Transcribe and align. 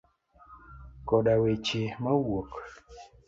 Koda 1.07 1.33
weche 1.41 1.81
mawuok. 2.03 2.51